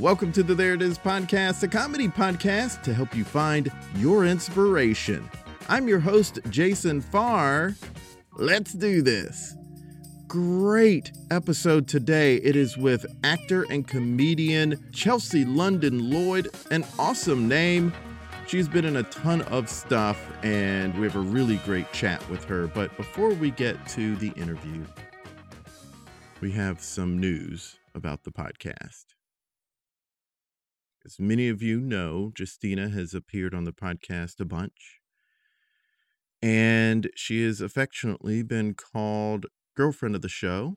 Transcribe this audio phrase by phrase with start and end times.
[0.00, 4.26] Welcome to the There It Is podcast, a comedy podcast to help you find your
[4.26, 5.28] inspiration.
[5.68, 7.74] I'm your host, Jason Farr.
[8.36, 9.56] Let's do this.
[10.28, 12.36] Great episode today.
[12.36, 17.92] It is with actor and comedian Chelsea London Lloyd, an awesome name.
[18.46, 22.44] She's been in a ton of stuff, and we have a really great chat with
[22.44, 22.68] her.
[22.68, 24.84] But before we get to the interview,
[26.40, 29.06] we have some news about the podcast.
[31.04, 35.00] As many of you know, Justina has appeared on the podcast a bunch.
[36.42, 39.46] And she has affectionately been called
[39.76, 40.76] girlfriend of the show.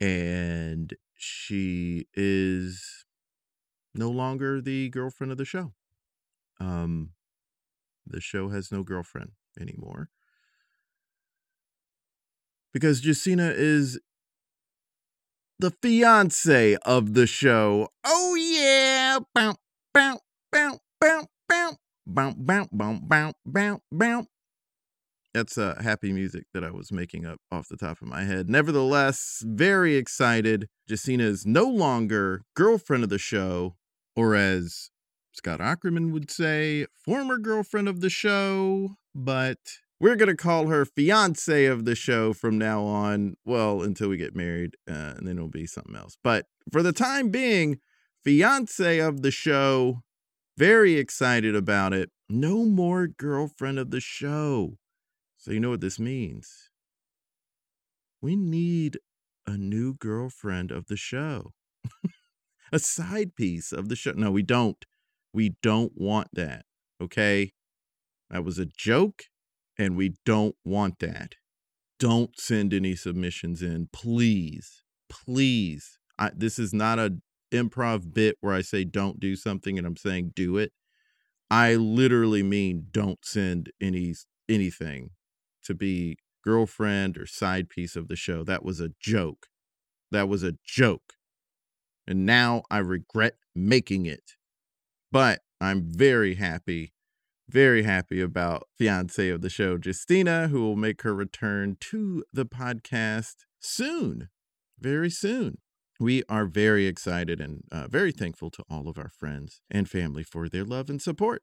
[0.00, 3.04] And she is
[3.94, 5.72] no longer the girlfriend of the show.
[6.58, 7.10] Um,
[8.06, 10.10] the show has no girlfriend anymore.
[12.72, 13.98] Because Justina is
[15.60, 17.88] the fiance of the show.
[18.04, 19.18] Oh yeah.
[25.32, 28.48] That's uh, happy music that I was making up off the top of my head.
[28.48, 30.66] Nevertheless, very excited.
[30.88, 33.76] Justina is no longer girlfriend of the show,
[34.16, 34.90] or as
[35.32, 39.58] Scott Aukerman would say, former girlfriend of the show, but
[40.00, 43.34] we're going to call her fiance of the show from now on.
[43.44, 46.16] Well, until we get married, uh, and then it'll be something else.
[46.24, 47.78] But for the time being,
[48.24, 50.00] fiance of the show.
[50.56, 52.10] Very excited about it.
[52.28, 54.78] No more girlfriend of the show.
[55.36, 56.70] So, you know what this means?
[58.20, 58.98] We need
[59.46, 61.52] a new girlfriend of the show,
[62.72, 64.12] a side piece of the show.
[64.12, 64.84] No, we don't.
[65.32, 66.66] We don't want that.
[67.02, 67.52] Okay.
[68.28, 69.24] That was a joke
[69.80, 71.36] and we don't want that.
[71.98, 75.98] Don't send any submissions in, please, please.
[76.18, 77.16] I, this is not a
[77.50, 80.72] improv bit where I say don't do something and I'm saying do it.
[81.50, 84.14] I literally mean don't send any
[84.50, 85.10] anything
[85.64, 88.44] to be girlfriend or side piece of the show.
[88.44, 89.46] That was a joke.
[90.10, 91.14] That was a joke.
[92.06, 94.36] And now I regret making it.
[95.10, 96.92] But I'm very happy
[97.50, 102.46] very happy about fiance of the show, Justina, who will make her return to the
[102.46, 104.28] podcast soon,
[104.78, 105.58] very soon.
[105.98, 110.22] We are very excited and uh, very thankful to all of our friends and family
[110.22, 111.42] for their love and support.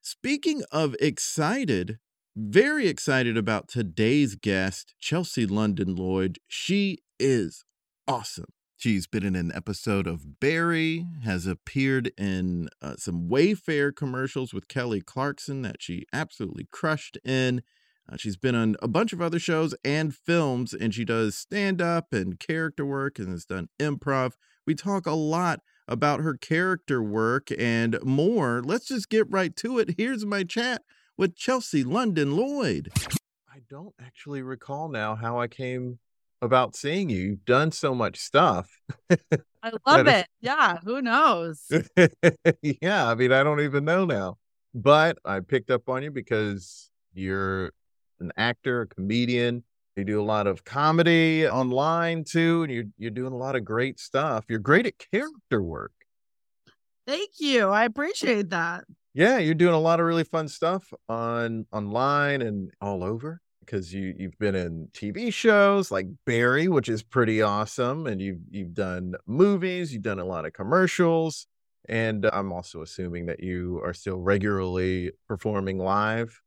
[0.00, 1.98] Speaking of excited,
[2.34, 6.38] very excited about today's guest, Chelsea London Lloyd.
[6.48, 7.64] She is
[8.08, 8.52] awesome.
[8.82, 14.66] She's been in an episode of Barry, has appeared in uh, some Wayfair commercials with
[14.66, 17.62] Kelly Clarkson that she absolutely crushed in.
[18.10, 21.80] Uh, she's been on a bunch of other shows and films, and she does stand
[21.80, 24.32] up and character work and has done improv.
[24.66, 28.62] We talk a lot about her character work and more.
[28.64, 29.94] Let's just get right to it.
[29.96, 30.82] Here's my chat
[31.16, 32.90] with Chelsea London Lloyd.
[33.48, 36.00] I don't actually recall now how I came
[36.42, 37.20] about seeing you.
[37.20, 38.68] You've done so much stuff.
[39.08, 40.26] I love it.
[40.40, 40.78] Yeah.
[40.84, 41.70] Who knows?
[42.62, 43.08] yeah.
[43.08, 44.38] I mean, I don't even know now.
[44.74, 47.72] But I picked up on you because you're
[48.20, 49.64] an actor, a comedian.
[49.96, 53.64] You do a lot of comedy online too, and you're you're doing a lot of
[53.64, 54.46] great stuff.
[54.48, 55.92] You're great at character work.
[57.06, 57.68] Thank you.
[57.68, 58.84] I appreciate that.
[59.12, 63.92] Yeah, you're doing a lot of really fun stuff on online and all over because
[63.92, 68.74] you you've been in TV shows like Barry, which is pretty awesome, and you've you've
[68.74, 71.46] done movies, you've done a lot of commercials,
[71.88, 76.40] and I'm also assuming that you are still regularly performing live.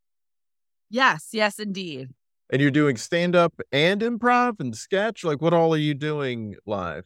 [0.90, 2.10] Yes, yes, indeed.
[2.52, 5.24] And you're doing stand up and improv and sketch.
[5.24, 7.06] Like, what all are you doing live?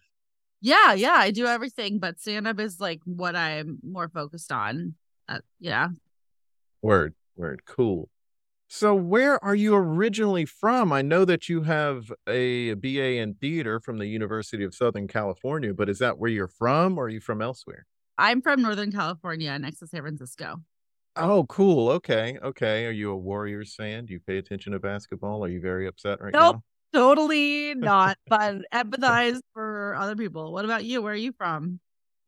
[0.61, 4.95] Yeah, yeah, I do everything, but stand up is like what I'm more focused on.
[5.29, 5.89] Uh, yeah.
[6.81, 8.09] Word, word, cool.
[8.71, 10.93] So, where are you originally from?
[10.93, 15.73] I know that you have a BA in theater from the University of Southern California,
[15.73, 17.87] but is that where you're from or are you from elsewhere?
[18.19, 20.61] I'm from Northern California next to San Francisco.
[21.15, 21.89] Oh, cool.
[21.89, 22.37] Okay.
[22.43, 22.85] Okay.
[22.85, 24.05] Are you a Warriors fan?
[24.05, 25.43] Do you pay attention to basketball?
[25.43, 26.39] Are you very upset right now?
[26.39, 26.55] nope,
[26.93, 26.99] now?
[26.99, 30.53] Totally not, but empathize for other people.
[30.53, 31.01] What about you?
[31.01, 31.79] Where are you from?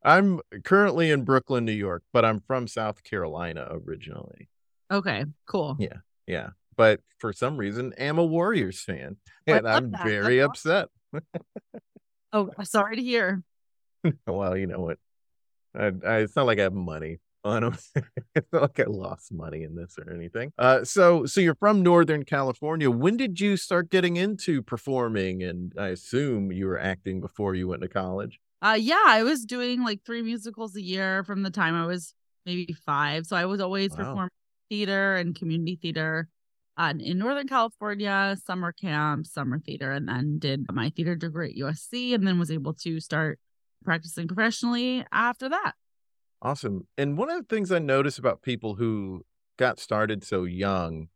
[0.02, 4.48] I'm currently in Brooklyn, New York, but I'm from South Carolina originally.
[4.90, 5.76] Okay, cool.
[5.78, 6.50] Yeah, yeah.
[6.76, 9.16] But for some reason, am a Warriors fan,
[9.46, 10.02] and I'm that.
[10.02, 10.88] very That's upset.
[12.32, 13.42] Oh, sorry to hear.
[14.26, 14.98] well, you know what?
[15.74, 17.76] I, I, it's not like I have money on them.
[18.34, 20.50] it's not like I lost money in this or anything.
[20.58, 22.90] Uh, so, so you're from Northern California.
[22.90, 25.42] When did you start getting into performing?
[25.42, 28.40] And I assume you were acting before you went to college.
[28.62, 32.14] Uh, yeah, I was doing like three musicals a year from the time I was
[32.46, 33.26] maybe five.
[33.26, 33.96] So I was always Wow.
[33.96, 34.30] performing
[34.72, 36.30] theater and community theater
[36.78, 41.56] uh, in Northern California, summer camp, summer theater, and then did my theater degree at
[41.56, 43.38] USC and then was able to start
[43.84, 45.72] practicing professionally after that.
[46.40, 46.86] Awesome.
[46.96, 49.26] And one of the things I notice about people who
[49.58, 51.08] got started so young,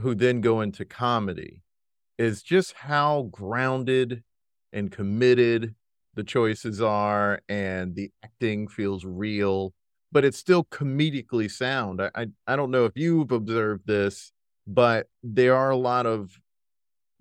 [0.00, 1.60] who then go into comedy,
[2.16, 4.22] is just how grounded
[4.72, 5.74] and committed
[6.14, 9.74] the choices are, and the acting feels real,
[10.14, 12.02] but it's still comedically sound.
[12.02, 14.32] I, I, I don't know if you've observed this,
[14.66, 16.40] but there are a lot of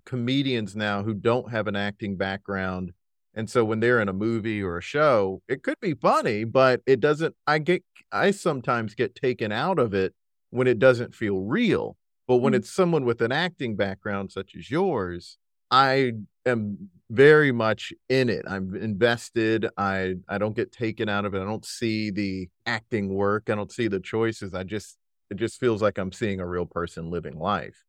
[0.05, 2.91] comedians now who don't have an acting background
[3.35, 6.81] and so when they're in a movie or a show, it could be funny, but
[6.85, 10.13] it doesn't I get I sometimes get taken out of it
[10.51, 11.97] when it doesn't feel real.
[12.27, 12.57] But when Mhm.
[12.57, 15.39] it's someone with an acting background such as yours,
[15.71, 16.13] I
[16.45, 18.43] am very much in it.
[18.47, 19.67] I'm invested.
[19.77, 21.41] I I don't get taken out of it.
[21.41, 23.49] I don't see the acting work.
[23.49, 24.53] I don't see the choices.
[24.53, 24.97] I just
[25.29, 27.83] it just feels like I'm seeing a real person living life.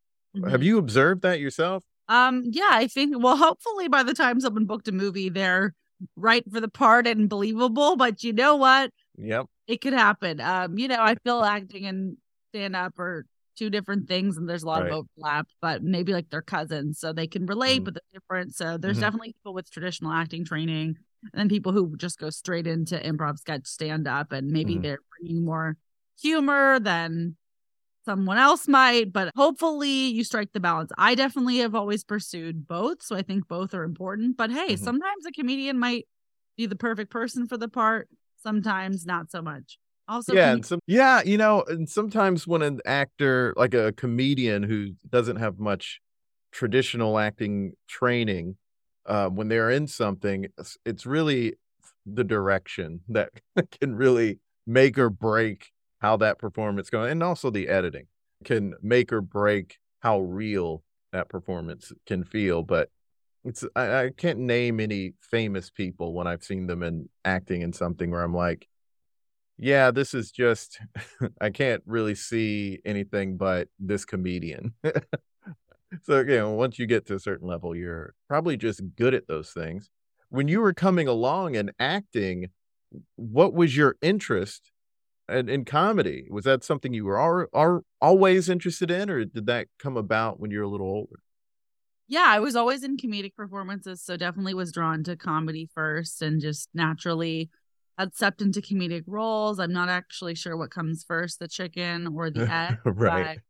[0.49, 0.65] Have Mhm.
[0.65, 1.85] you observed that yourself?
[2.09, 5.75] Um, yeah, I think well, hopefully by the time someone booked a movie, they're
[6.17, 7.97] right for the part and believable.
[7.97, 8.91] But you know what?
[9.17, 9.47] Yep.
[9.67, 10.41] it could happen.
[10.41, 12.19] Um, you know, I feel acting and
[12.53, 13.25] stand up are
[13.57, 14.93] two different things, and there's a lot Right.
[14.93, 17.85] of overlap, but maybe like they're cousins, so they can relate, Mhm.
[17.85, 18.55] but they're different.
[18.55, 19.01] So there's Mhm.
[19.01, 23.39] definitely people with traditional acting training, and then people who just go straight into improv,
[23.39, 24.83] sketch, stand up, and maybe Mhm.
[24.83, 25.77] they're bringing more
[26.21, 27.37] humor than
[28.05, 29.13] someone else might.
[29.13, 30.93] But hopefully, you strike the balance.
[30.99, 34.37] I definitely have always pursued both, so I think both are important.
[34.37, 34.79] But hey, Mhm.
[34.79, 36.07] sometimes a comedian might
[36.57, 39.79] be the perfect person for the part sometimes not so much.
[40.07, 44.63] Also, yeah, and some yeah, you know, and sometimes when an actor, like a comedian
[44.63, 46.01] who doesn't have much
[46.53, 48.57] traditional acting training,
[49.07, 51.55] uh, when they're in something, it's, it's really
[52.07, 53.31] the direction that
[53.81, 55.71] can really make or break
[56.01, 58.07] how that performance goes, and also the editing
[58.45, 62.63] can make or break how real that performance can feel.
[62.63, 62.91] But
[63.45, 67.73] it's I, I can't name any famous people when I've seen them in acting in
[67.73, 68.69] something where I'm like,
[69.59, 70.79] yeah, this is just
[71.41, 74.75] I can't really see anything but this comedian.
[76.03, 79.29] so you know, once you get to a certain level, you're probably just good at
[79.29, 79.91] those things.
[80.29, 82.49] When you were coming along and acting,
[83.17, 84.73] what was your interest
[85.29, 86.27] in, in comedy?
[86.31, 90.41] Was that something you were al- al- always interested in, or did that come about
[90.41, 91.21] when you were a little older?
[92.07, 96.41] yeah, I was always in comedic performances, so definitely was drawn to comedy first and
[96.41, 97.51] just naturally
[97.99, 99.59] had stepped into comedic roles.
[99.59, 102.79] I'm not actually sure what comes first, the chicken or the egg.
[102.85, 103.37] Right.
[103.37, 103.43] but,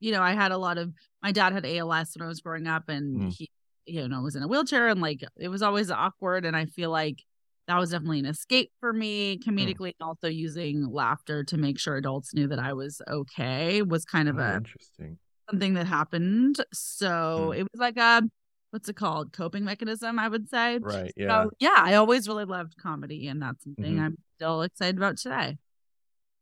[0.00, 0.92] you know, I had a lot of
[1.22, 3.34] my dad had ALS when I was growing up and Mm.
[3.36, 3.48] he
[3.86, 6.90] you know was in a wheelchair and like it was always awkward and I feel
[6.90, 7.24] like
[7.66, 11.96] that was definitely an escape for me comedically and also using laughter to make sure
[11.96, 15.18] adults knew that I was okay was kind of Oh, a interesting.
[15.48, 16.56] something that happened.
[16.72, 17.08] So
[17.52, 17.58] Mm.
[17.58, 18.22] it was like a
[18.70, 19.32] what's it called?
[19.32, 20.78] Coping mechanism, I would say.
[20.78, 21.12] Right.
[21.16, 21.44] Yeah.
[21.44, 24.00] So yeah, I always really loved comedy and that's something Mhm.
[24.00, 25.58] I'm still excited about today.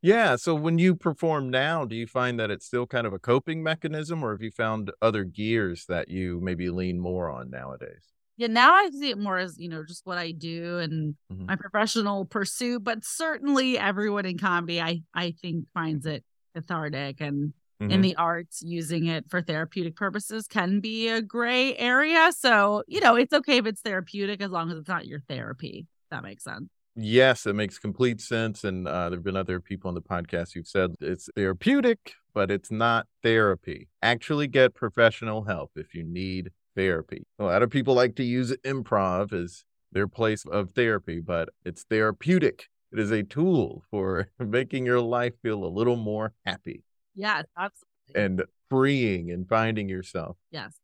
[0.03, 0.37] Yeah.
[0.37, 3.63] So when you perform now, do you find that it's still kind of a coping
[3.63, 8.05] mechanism, or have you found other gears that you maybe lean more on nowadays?
[8.37, 11.47] Yeah, now I see it more as, you know, just what I do and Mhm.
[11.49, 17.53] my professional pursuit, but certainly everyone in comedy I I think finds it cathartic and
[17.81, 18.03] in Mhm.
[18.03, 22.33] the arts using it for therapeutic purposes can be a gray area.
[22.33, 25.87] So, you know, it's okay if it's therapeutic as long as it's not your therapy.
[26.11, 26.69] That makes sense.
[26.97, 28.65] Yes, it makes complete sense.
[28.65, 32.51] And uh, there have been other people on the podcast who've said it's therapeutic, but
[32.51, 33.89] it's not therapy.
[34.03, 37.25] Actually, get professional help if you need therapy.
[37.39, 41.85] A lot of people like to use improv as their place of therapy, but it's
[41.85, 42.67] therapeutic.
[42.93, 46.83] It is a tool for making your life feel a little more happy
[47.19, 48.15] Yes, absolutely.
[48.15, 50.37] and freeing and finding yourself.
[50.51, 50.75] yes.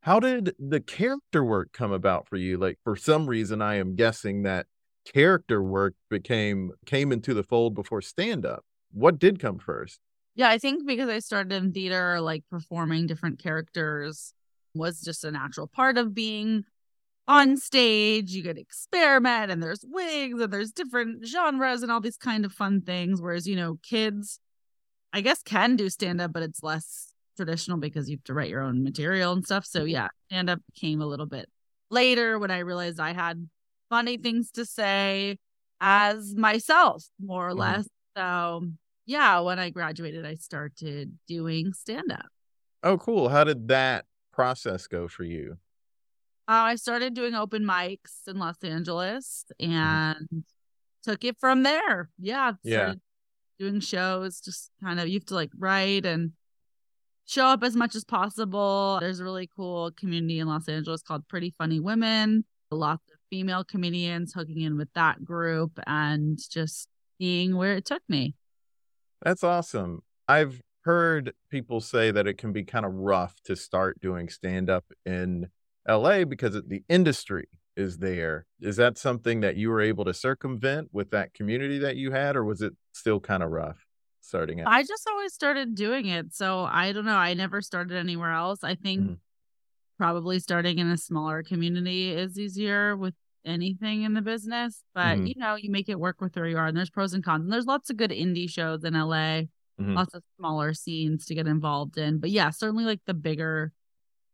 [0.00, 2.58] How did the character work come about for you?
[2.58, 4.66] Like for some reason I am guessing that
[5.04, 8.64] character work became came into the fold before stand up.
[8.92, 10.00] What did come first?
[10.34, 14.34] Yeah, I think because I started in theater, like performing different characters
[14.74, 16.64] was just a natural part of being
[17.28, 22.16] on stage, you get experiment and there's wigs and there's different genres and all these
[22.16, 23.22] kind of fun things.
[23.22, 24.40] Whereas, you know, kids,
[25.12, 28.50] I guess, can do stand up, but it's less traditional because you have to write
[28.50, 29.66] your own material and stuff.
[29.66, 31.48] So, yeah, stand up came a little bit
[31.90, 33.48] later when I realized I had
[33.90, 35.38] funny things to say
[35.80, 37.58] as myself, more or Mhm.
[37.58, 37.88] less.
[38.16, 38.68] So,
[39.06, 42.26] yeah, when I graduated, I started doing stand up.
[42.82, 43.28] Oh, cool.
[43.28, 45.58] How did that process go for you?
[46.48, 50.44] Uh, I started doing open mics in Los Angeles and
[51.02, 52.10] took it from there.
[52.18, 52.54] Yeah.
[52.62, 52.94] Yeah.
[53.62, 56.32] Doing shows, just kind of, you have to like write and
[57.26, 58.98] show up as much as possible.
[59.00, 62.44] There's a really cool community in Los Angeles called Pretty Funny Women.
[62.72, 66.88] Lots of female comedians hooking in with that group and just
[67.20, 68.34] seeing where it took me.
[69.22, 70.02] That's awesome.
[70.26, 74.70] I've heard people say that it can be kind of rough to start doing stand
[74.70, 75.46] up in
[75.88, 78.46] LA because the industry is there.
[78.60, 82.36] Is that something that you were able to circumvent with that community that you had,
[82.36, 83.86] or was it still kind of rough
[84.20, 84.68] starting out?
[84.68, 86.34] I just always started doing it.
[86.34, 87.16] So I don't know.
[87.16, 88.62] I never started anywhere else.
[88.62, 89.18] I think Mhm.
[89.98, 93.14] probably starting in a smaller community is easier with
[93.44, 94.82] anything in the business.
[94.94, 95.28] But Mhm.
[95.28, 96.66] you know, you make it work with where you are.
[96.66, 97.42] And there's pros and cons.
[97.44, 99.48] And there's lots of good indie shows in LA,
[99.80, 99.96] Mhm.
[99.96, 102.18] lots of smaller scenes to get involved in.
[102.18, 103.72] But yeah, certainly like the bigger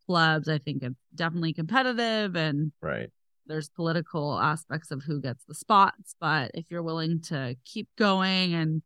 [0.07, 3.11] clubs, I think it's definitely competitive and Right.
[3.49, 6.14] There's political aspects of who gets the spots.
[6.21, 8.83] But if you're willing to keep going and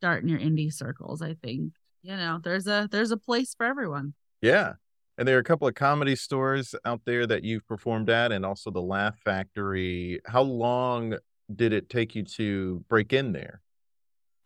[0.00, 3.66] start in your indie circles, I think, you know, there's a there's a place for
[3.66, 4.14] everyone.
[4.40, 4.74] Yeah.
[5.18, 8.46] And there are a couple of comedy stores out there that you've performed at, and
[8.46, 10.20] also the Laugh Factory.
[10.24, 11.16] How long
[11.54, 13.60] did it take you to break in there?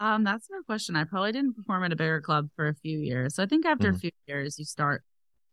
[0.01, 0.97] Um, that's a good question.
[0.97, 3.37] I probably didn't perform at a bigger club for a few years.
[3.37, 3.95] So I think after Mhm.
[3.95, 5.05] a few years, you start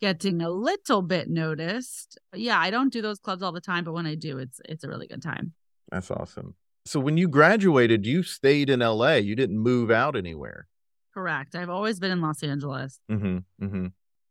[0.02, 2.18] getting a little bit noticed.
[2.36, 4.84] Yeah, I don't do those clubs all the time, but when I do, it's it's
[4.84, 5.54] a really good time.
[5.92, 6.56] That's awesome.
[6.86, 9.16] So when you graduated, you stayed in LA.
[9.16, 10.68] You didn't move out anywhere.
[11.14, 11.56] Correct.
[11.56, 13.00] I've always been in Los Angeles.
[13.12, 13.66] Mm-hmm.
[13.66, 13.86] Mm-hmm.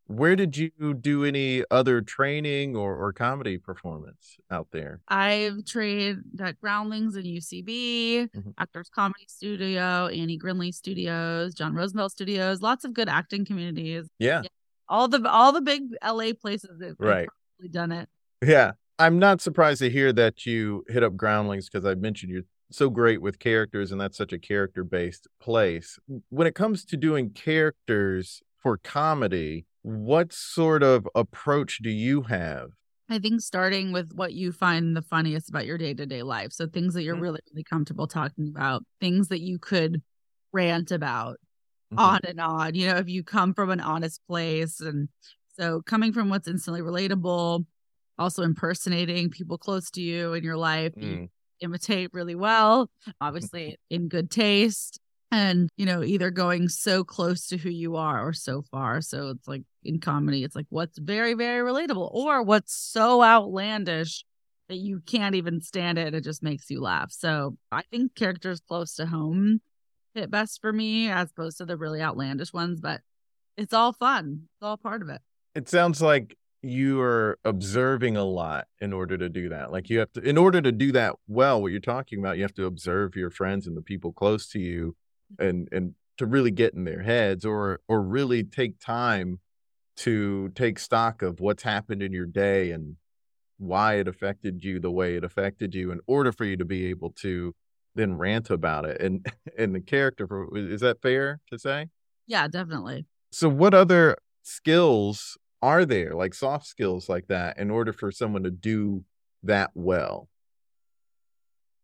[0.06, 5.00] Where did you do any other training or, or comedy performance out there?
[5.06, 8.54] I've trained at Groundlings and UCB, Mhm.
[8.58, 14.08] Actors Comedy Studio, Annie Grindlay Studios, John Rosenfeld Studios, lots of good acting communities.
[14.18, 14.42] Yeah.
[14.90, 17.28] All the all the big LA places that I've Right.
[17.58, 18.08] probably done it.
[18.44, 18.72] Yeah.
[18.98, 22.90] I'm not surprised to hear that you hit up Groundlings because I mentioned you're so
[22.90, 25.98] great with characters and that's such a character based place.
[26.28, 32.72] When it comes to doing characters for comedy, what sort of approach do you have?
[33.08, 36.52] I think starting with what you find the funniest about your day to day life.
[36.52, 37.22] So things that you're Mhm.
[37.22, 40.02] really, really comfortable talking about, things that you could
[40.52, 41.38] rant about
[41.92, 41.98] Mhm.
[41.98, 42.74] on and on.
[42.74, 44.80] You know, if you come from an honest place.
[44.80, 45.08] And
[45.58, 47.64] so coming from what's instantly relatable,
[48.18, 51.28] also impersonating people close to you in your life, you Mm,
[51.60, 54.98] imitate really well, obviously in good taste.
[55.32, 59.00] And, you know, either going so close to who you are or so far.
[59.00, 64.24] So it's like in comedy, it's like what's very, very relatable or what's so outlandish
[64.68, 66.14] that you can't even stand it.
[66.14, 67.12] It just makes you laugh.
[67.12, 69.60] So I think characters close to home
[70.14, 73.00] fit best for me as opposed to the really outlandish ones, but
[73.56, 74.42] it's all fun.
[74.44, 75.20] It's all part of it.
[75.54, 79.72] It sounds like you are observing a lot in order to do that.
[79.72, 82.42] Like you have to, in order to do that well, what you're talking about, you
[82.42, 84.96] have to observe your friends and the people close to you
[85.34, 85.48] mm-hmm.
[85.48, 89.40] and, and to really get in their heads or, or really take time
[89.96, 92.96] to take stock of what's happened in your day and
[93.58, 96.86] why it affected you the way it affected you in order for you to be
[96.86, 97.54] able to
[97.94, 99.00] then rant about it.
[99.00, 99.26] And,
[99.58, 101.88] and the character for, is that fair to say?
[102.26, 103.06] Yeah, definitely.
[103.32, 108.42] So, what other skills are there, like soft skills like that, in order for someone
[108.44, 109.04] to do
[109.42, 110.28] that well?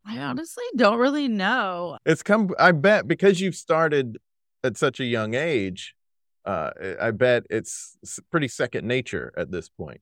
[0.05, 1.99] I honestly don't really know.
[2.07, 4.19] It's come, I bet, because you've started
[4.63, 5.95] at such a young age.
[6.45, 6.71] Uh,
[7.01, 7.97] I bet it's
[8.31, 10.01] pretty second nature at this point.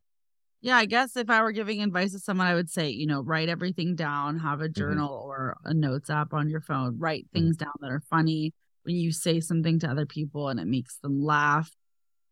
[0.65, 3.21] Yeah, I guess if I were giving advice to someone, I would say, you know,
[3.21, 4.81] write everything down, have a mm-hmm.
[4.81, 7.39] journal or a notes app on your phone, write mm-hmm.
[7.39, 8.55] things down that are funny.
[8.85, 11.71] When you say something to other people and it makes them laugh,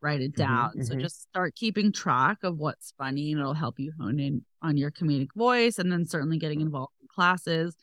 [0.00, 0.50] write it mm-hmm.
[0.50, 0.82] down.
[0.82, 1.02] So mhm.
[1.02, 4.90] just start keeping track of what's funny and it'll help you hone in on your
[4.90, 5.78] comedic voice.
[5.78, 7.76] And then certainly getting involved in classes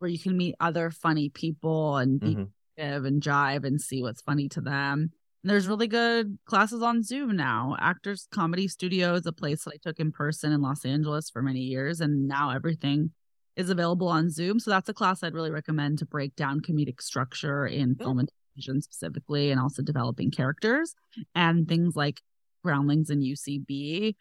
[0.00, 2.36] where you can meet other funny people and be
[2.74, 5.12] creative and jive and see what's funny to them.
[5.46, 7.76] And there's really good classes on Zoom now.
[7.78, 11.40] Actors Comedy Studio is a place that I took in person in Los Angeles for
[11.40, 13.12] many years, and now everything
[13.54, 14.58] is available on Zoom.
[14.58, 18.28] So that's a class I'd really recommend to break down comedic structure in film and
[18.56, 20.96] television specifically, and also developing characters
[21.36, 22.22] and things like
[22.64, 24.16] Groundlings and UCB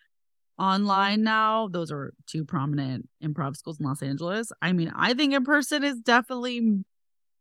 [0.59, 1.69] online now.
[1.69, 4.51] Those are two prominent improv schools in Los Angeles.
[4.61, 6.83] I mean, I think in person is definitely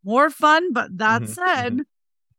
[0.02, 1.84] more fun, but that Mhm, said, mhm.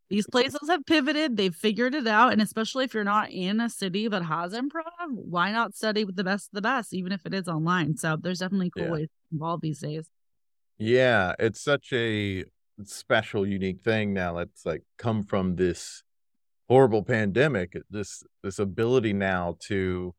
[0.09, 2.31] These places have pivoted, they've figured it out.
[2.31, 6.15] And especially if you're not in a city that has improv, why not study with
[6.15, 7.97] the best of the best, even if it is online?
[7.97, 8.91] So there's definitely cool Yeah.
[8.91, 10.09] ways to involve these days.
[10.77, 12.43] Yeah, it's such a
[12.83, 16.03] special, unique thing now that's like come from this
[16.67, 17.74] horrible pandemic.
[17.89, 20.13] This this ability now to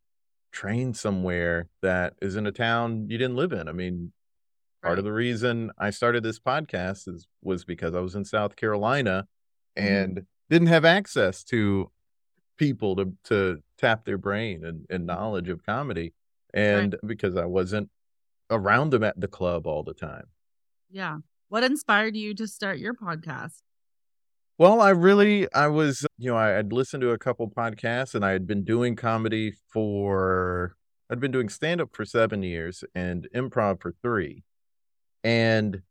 [0.52, 3.68] train somewhere that is in a town you didn't live in.
[3.68, 4.12] I mean,
[4.82, 8.56] part of the reason I started this podcast is was because I was in South
[8.56, 9.26] Carolina
[9.76, 9.86] Mm-hmm.
[9.86, 11.90] and didn't have access to
[12.56, 16.14] people to to tap their brain and, and knowledge of comedy.
[16.54, 17.90] And because I wasn't
[18.50, 20.26] around them at the club all the time.
[20.90, 21.18] Yeah.
[21.48, 23.60] What inspired you to start your podcast?
[24.58, 28.24] Well, I really, I was, you know, I had listened to a couple podcasts and
[28.24, 30.76] I had been doing comedy for,
[31.10, 34.44] I'd been doing stand up for seven years and improv for three.
[35.22, 35.82] And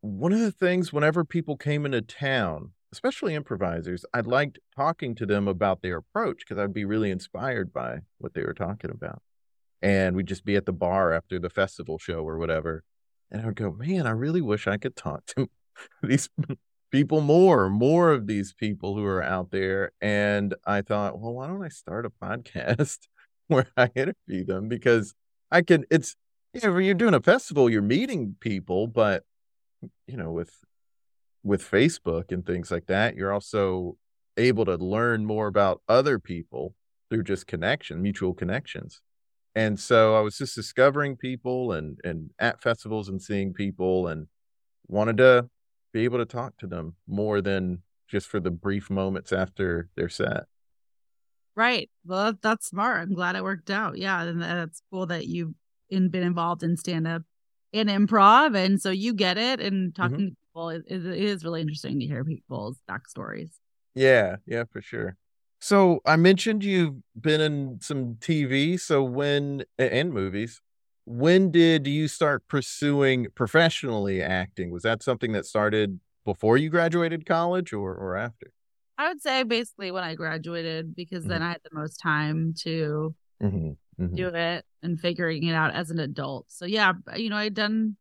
[0.00, 5.26] one of the things, whenever people came into town, especially improvisers, I liked talking to
[5.26, 9.22] them about their approach because I'd be really inspired by what they were talking about.
[9.82, 12.84] And we'd just be at the bar after the festival show or whatever.
[13.30, 15.48] And I would go, man, I really wish I could talk to
[16.02, 16.28] these
[16.90, 19.92] people more, more of these people who are out there.
[20.00, 22.98] And I thought, well, why don't I start a podcast
[23.48, 24.68] where I interview them?
[24.68, 25.14] Because
[25.50, 26.16] I can, it's,
[26.54, 29.24] you know, you're doing a festival, you're meeting people, but,
[30.06, 30.52] you know, with,
[31.42, 33.96] with Facebook and things like that, you're also
[34.36, 36.74] able to learn more about other people
[37.10, 39.00] through just connection, mutual connections.
[39.54, 44.26] And so I was just discovering people and, and at festivals and seeing people and
[44.86, 45.48] wanted to
[45.92, 50.08] be able to talk to them more than just for the brief moments after their
[50.08, 50.44] set.
[51.56, 51.90] Right.
[52.06, 53.02] Well, that's smart.
[53.02, 53.98] I'm glad it worked out.
[53.98, 54.22] Yeah.
[54.22, 55.54] And that's cool that you've
[55.90, 57.22] been involved in stand up
[57.72, 58.56] and improv.
[58.56, 59.60] And so you get it.
[59.60, 63.50] And talking to people is, is, it is really interesting to hear people's backstories.
[63.94, 65.16] Yeah, yeah, for sure.
[65.60, 70.60] So I mentioned you've been in some TV, so when and movies.
[71.04, 74.70] When did you start pursuing professionally acting?
[74.70, 78.52] Was that something that started before you graduated college or or after?
[78.98, 81.44] I would say basically when I graduated, because then Mhm.
[81.44, 83.72] I had the most time to Mm-hmm.
[84.06, 86.46] Do it and figuring it out as an adult.
[86.48, 87.96] So yeah, you know, I'd done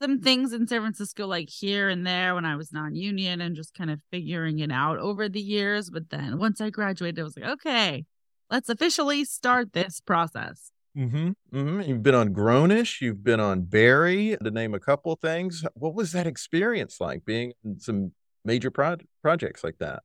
[0.00, 3.74] some things in San Francisco like here and there when I was non-union and just
[3.74, 5.90] kind of figuring it out over the years.
[5.90, 8.04] But then once I graduated, I was like, okay,
[8.50, 10.70] let's officially start this process.
[10.96, 11.30] Mm-hmm.
[11.52, 11.80] mm-hmm.
[11.82, 15.64] You've been on Grownish, you've been on Barry, to name a couple things.
[15.74, 18.12] What was that experience like being in some
[18.44, 20.02] major pro- projects like that?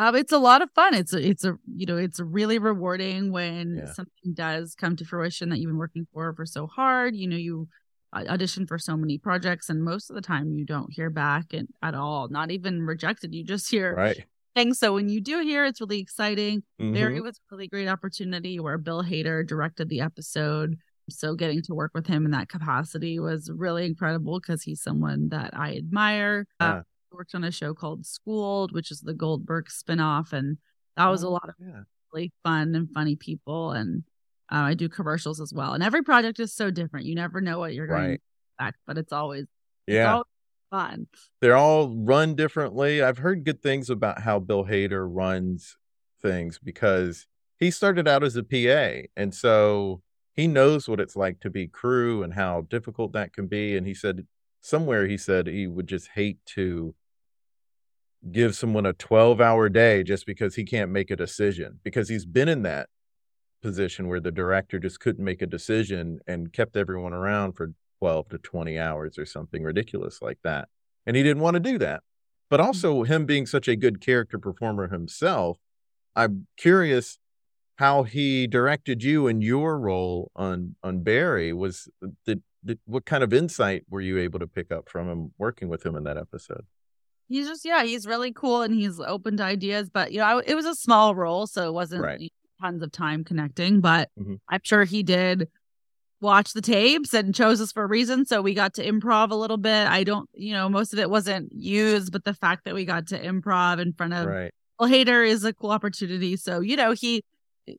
[0.00, 0.94] Um, it's a lot of fun.
[0.94, 3.92] It's a, it's a, you know, it's really rewarding when Yeah.
[3.92, 7.14] something does come to fruition that you've been working for for so hard.
[7.14, 7.68] You know, you
[8.14, 11.52] uh, audition for so many projects, and most of the time you don't hear back
[11.52, 12.28] and, at all.
[12.28, 13.34] Not even rejected.
[13.34, 14.24] You just hear Right.
[14.56, 14.78] things.
[14.78, 16.62] So when you do hear, it's really exciting.
[16.78, 17.22] Barry Mhm.
[17.22, 20.76] was a really great opportunity where Bill Hader directed the episode.
[21.10, 25.28] So getting to work with him in that capacity was really incredible because he's someone
[25.28, 26.46] that I admire.
[26.58, 26.78] Ah.
[26.78, 26.82] Uh,
[27.12, 30.58] worked on a show called Schooled, which is the Goldberg spinoff, and
[30.96, 31.82] that was a Oh, lot of yeah.
[32.12, 33.72] really fun and funny people.
[33.72, 34.04] And
[34.52, 35.72] uh, I do commercials as well.
[35.74, 37.06] And every project is so different.
[37.06, 38.20] You never know what you're going Right.
[38.58, 39.42] to expect, but it's always
[39.86, 40.12] it's Yeah.
[40.12, 40.24] always
[40.70, 41.06] fun.
[41.40, 43.02] they're all run differently.
[43.02, 45.76] I've heard good things about how Bill Hader runs
[46.22, 47.26] things because
[47.58, 49.08] he started out as a PA.
[49.16, 50.02] And so
[50.34, 53.76] he knows what it's like to be crew and how difficult that can be.
[53.76, 54.26] And he said,
[54.60, 56.94] somewhere he said he would just hate to
[58.30, 62.26] give someone a 12 hour day just because he can't make a decision because he's
[62.26, 62.88] been in that
[63.62, 68.28] position where the director just couldn't make a decision and kept everyone around for 12
[68.30, 70.68] to 20 hours or something ridiculous like that.
[71.06, 72.02] And he didn't want to do that.
[72.48, 72.64] But mm.
[72.64, 75.58] also, him being such a good character performer himself,
[76.16, 77.18] I'm curious
[77.76, 81.52] how he directed you in your role on on Barry.
[81.52, 81.88] Was
[82.26, 85.68] did, did what kind of insight were you able to pick up from him working
[85.68, 86.66] with him in that episode?
[87.30, 89.88] He's just yeah, he's really cool and he's open to ideas.
[89.88, 92.20] But you know, I, it was a small role, so it wasn't Right.
[92.20, 92.28] you
[92.60, 93.80] know, tons of time connecting.
[93.80, 94.38] But Mhm.
[94.48, 95.48] I'm sure he did
[96.20, 98.26] watch the tapes and chose us for a reason.
[98.26, 99.86] So we got to improv a little bit.
[99.88, 103.06] I don't, you know, most of it wasn't used, but the fact that we got
[103.06, 104.52] to improv in front of Right.
[104.78, 106.36] Bill Hader is a cool opportunity.
[106.36, 107.22] So you know, he.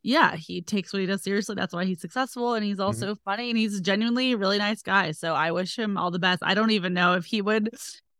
[0.04, 1.56] Yeah, he takes what he does seriously.
[1.56, 5.12] That's why he's successful, and he's also funny, and he's genuinely a really nice guy.
[5.12, 6.42] So I wish him all the best.
[6.46, 7.72] I don't even know if he would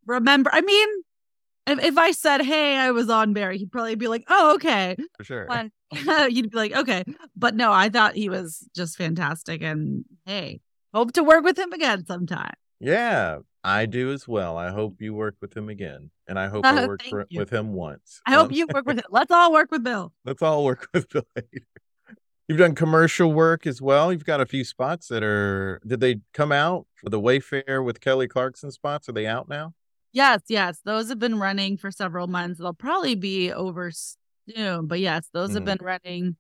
[0.06, 0.50] remember.
[0.52, 0.88] I mean,
[1.68, 4.96] if, if I said, "Hey, I was on Barry," he'd probably be like, "Oh, okay."
[5.18, 5.48] For sure.
[5.48, 5.72] Fun.
[6.30, 7.04] you'd be like, okay.
[7.36, 9.62] But no, I thought he was just fantastic.
[9.62, 10.62] And hey,
[10.94, 12.54] hope to work with him again sometime.
[12.80, 14.58] Yeah, I do as well.
[14.58, 16.10] I hope you work with him again.
[16.28, 18.22] And I hope I work for, with him once.
[18.26, 19.06] I hope um, you work with him.
[19.10, 20.14] Let's all work with Bill.
[20.26, 21.24] Let's all work with Bill
[22.48, 24.12] You've done commercial work as well.
[24.12, 25.80] You've got a few spots that are.
[25.86, 29.08] Did they come out for the Wayfair with Kelly Clarkson spots?
[29.08, 29.74] Are they out now?
[30.14, 30.80] Yes, yes.
[30.84, 32.60] Those have been running for several months.
[32.60, 34.88] They'll probably be over soon.
[34.88, 35.54] But yes, those mm.
[35.56, 35.78] have mm-hmm.
[35.78, 36.36] been running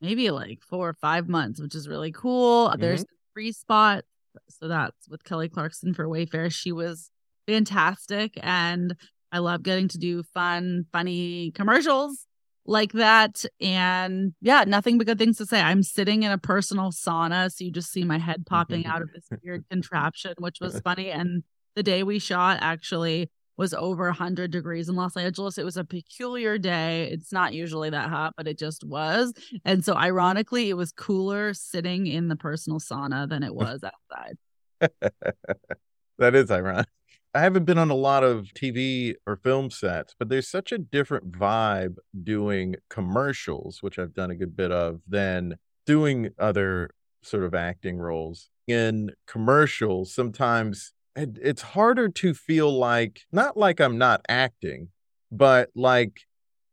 [0.00, 2.68] maybe like four or five months, which is really cool.
[2.68, 2.80] Mm-hmm.
[2.80, 4.04] There's free spot.
[4.48, 6.52] So that's with Kelly Clarkson for Wayfair.
[6.52, 7.10] She was
[7.46, 8.38] fantastic.
[8.42, 8.94] And
[9.30, 12.26] I love getting to do fun, funny commercials
[12.64, 13.44] like that.
[13.60, 15.60] And yeah, nothing but good things to say.
[15.60, 17.50] I'm sitting in a personal sauna.
[17.50, 21.10] So you just see my head popping out of this weird contraption, which was funny.
[21.10, 21.42] And
[21.74, 25.58] the day we shot actually was over 100 degrees in Los Angeles.
[25.58, 27.08] It was a peculiar day.
[27.12, 29.32] It's not usually that hot, but it just was.
[29.64, 34.38] And so, ironically, it was cooler sitting in the personal sauna than it was outside.
[36.18, 36.88] that is ironic.
[37.34, 40.78] I haven't been on a lot of TV or film sets, but there's such a
[40.78, 45.56] different vibe doing commercials, which I've done a good bit of, than
[45.86, 46.90] doing other
[47.22, 48.50] sort of acting roles.
[48.66, 54.88] In commercials, sometimes it's harder to feel like not like I'm not acting,
[55.30, 56.22] but like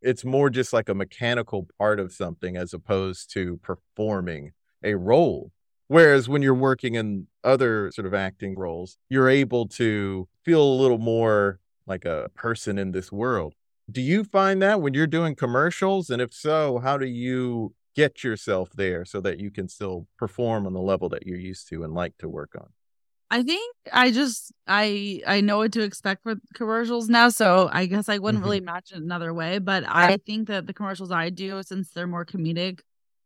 [0.02, 4.52] it's more just like a mechanical part of something as opposed to performing
[4.84, 5.52] a role.
[5.88, 10.80] Whereas when you're working in other sort of acting roles, you're able to feel a
[10.82, 13.56] little more like a person in this world.
[13.92, 16.12] Do you find that when you're doing commercials?
[16.12, 20.68] And if so, how do you get yourself there so that you can still perform
[20.68, 22.68] on the level that you're used to and like to work on?
[23.32, 27.86] I think I just I I know what to expect for commercials now, so I
[27.86, 28.70] guess I wouldn't really mm-hmm.
[28.70, 29.60] imagine another way.
[29.60, 32.80] But I think that the commercials I do, since they're more comedic,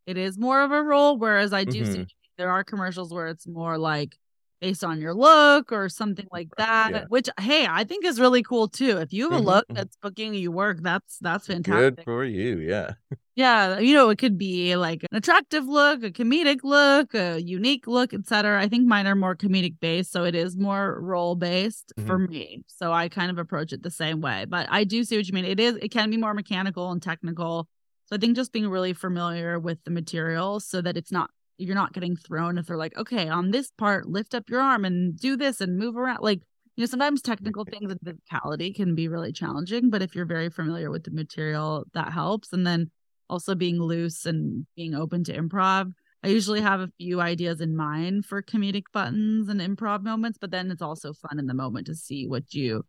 [0.05, 1.17] it is more of a role.
[1.17, 1.93] Whereas I do mm-hmm.
[1.93, 4.17] see there are commercials where it's more like
[4.63, 6.91] based on your look or something like that.
[6.91, 7.03] Yeah.
[7.09, 8.97] Which hey, I think is really cool too.
[8.97, 11.97] If you have a mm-hmm, look that's booking you work, that's that's fantastic.
[11.97, 12.93] Good for you, yeah.
[13.35, 17.87] Yeah, you know, it could be like an attractive look, a comedic look, a unique
[17.87, 18.61] look, etc.
[18.61, 22.07] I think mine are more comedic based, so it is more role based mm-hmm.
[22.07, 22.63] for me.
[22.67, 24.45] So I kind of approach it the same way.
[24.47, 25.45] But I do see what you mean.
[25.45, 27.67] It is it can be more mechanical and technical.
[28.05, 31.31] So I think just being really familiar with the material so that it's not
[31.63, 34.85] you're not getting thrown if they're like, okay, on this part, lift up your arm
[34.85, 36.19] and do this and move around.
[36.21, 36.41] Like,
[36.75, 40.49] you know, sometimes technical things and physicality can be really challenging, but if you're very
[40.49, 42.51] familiar with the material, that helps.
[42.53, 42.89] And then
[43.29, 45.91] also being loose and being open to improv.
[46.23, 50.51] I usually have a few ideas in mind for comedic buttons and improv moments, but
[50.51, 52.85] then it's also fun in the moment to see what you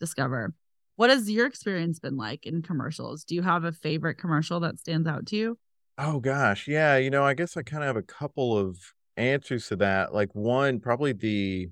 [0.00, 0.52] discover.
[0.96, 3.24] What has your experience been like in commercials?
[3.24, 5.58] Do you have a favorite commercial that stands out to you?
[5.98, 8.78] Oh gosh, yeah, you know, I guess I kind of have a couple of
[9.16, 10.14] answers to that.
[10.14, 11.68] Like one, probably the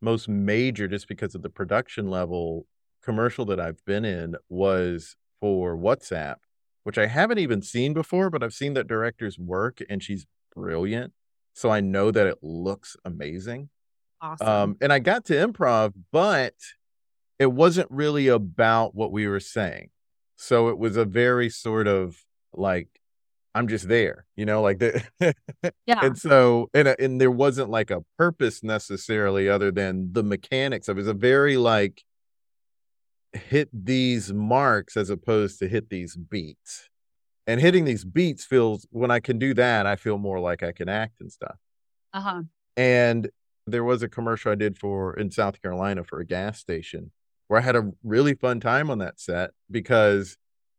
[0.00, 2.66] most major just because of the production level
[3.02, 6.36] commercial that I've been in was for WhatsApp
[6.86, 11.12] which I haven't even seen before, but I've seen that director's work and she's brilliant.
[11.52, 13.70] So I know that it looks amazing.
[14.20, 14.46] Awesome.
[14.46, 16.54] Um, and I got to improv, but
[17.40, 19.90] it wasn't really about what we were saying.
[20.36, 23.00] So it was a very sort of like,
[23.56, 25.02] I'm just there, you know, like the
[25.86, 26.04] yeah.
[26.04, 30.98] And so and and there wasn't like a purpose necessarily other than the mechanics of
[30.98, 31.00] it.
[31.00, 32.04] It was a very like
[33.32, 36.90] hit these marks as opposed to hit these beats.
[37.46, 40.72] And hitting these beats feels when I can do that, I feel more like I
[40.72, 41.56] can act and stuff.
[42.12, 42.42] Uh huh.
[42.76, 43.30] And
[43.66, 47.10] there was a commercial I did for in South Carolina for a gas station
[47.48, 50.36] where I had a really fun time on that set because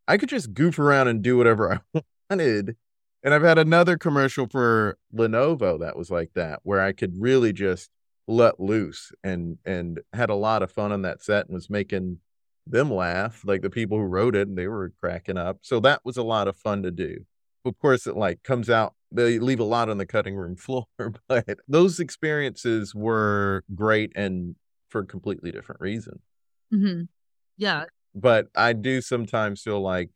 [0.08, 2.76] I could just goof around and do whatever I wanted.
[3.24, 7.52] And I've had another commercial for Lenovo that was like that, where I could really
[7.52, 7.90] just
[8.28, 12.20] let loose and and had a lot of fun on that set and was making
[12.66, 15.60] them laugh, like the people who wrote it, and they were cracking up.
[15.62, 17.26] So that was a lot of fun to do.
[17.66, 20.86] Of course, it like comes out, they leave a lot on the cutting room floor,
[21.28, 24.56] but those experiences were great and
[24.90, 26.22] for completely different reasons.
[26.74, 27.04] Mm-hmm.
[27.58, 27.86] Yeah.
[28.13, 30.12] But I do sometimes feel like,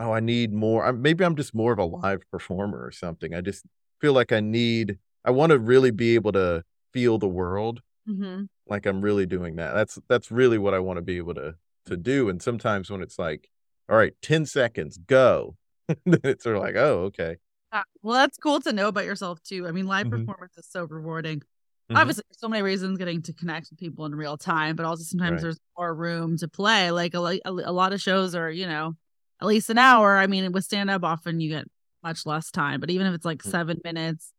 [0.00, 0.92] oh, I need more.
[0.92, 3.34] Maybe I'm just more of a live performer or something.
[3.34, 3.64] I just
[4.00, 8.44] feel like I need, I want to really be able to feel the world Mm-hmm.
[8.68, 9.74] Like I'm really doing that.
[9.74, 11.54] That's that's really what I want to be able to
[11.86, 12.28] to do.
[12.28, 13.48] And sometimes when it's like,
[13.88, 15.56] all right, 10 seconds, go.
[15.88, 17.36] then it's sort of like, oh, okay.
[17.72, 19.66] Uh, well, that's cool to know about yourself too.
[19.66, 20.24] I mean, live mm-hmm.
[20.24, 21.38] performance is so rewarding.
[21.38, 21.96] Mm-hmm.
[21.96, 25.34] Obviously, so many reasons getting to connect with people in real time, but also sometimes
[25.34, 25.42] right.
[25.42, 26.90] there's more room to play.
[26.90, 28.96] Like a, a, a lot of shows are, you know,
[29.40, 30.16] at least an hour.
[30.16, 31.64] I mean, with stand up, often you get
[32.02, 33.50] much less time, but even if it's like Mm.
[33.50, 34.32] seven minutes,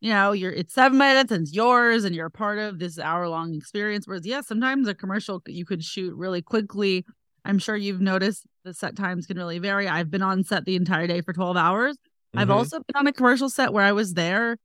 [0.00, 2.98] you know, you're it's seven minutes and it's yours and you're a part of this
[2.98, 4.06] hour long experience.
[4.06, 7.04] Whereas, yeah, sometimes a commercial you could shoot really quickly.
[7.44, 9.88] I'm sure you've noticed the set times can really vary.
[9.88, 11.96] I've been on set the entire day for 12 hours.
[12.36, 12.52] I've Mhm.
[12.52, 14.58] also been on a commercial set where I was there